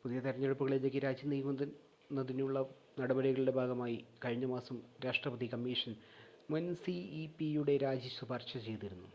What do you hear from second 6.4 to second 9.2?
മുൻ സിഇപിയുടെ രാജി ശുപാർശ ചെയ്തിരുന്നു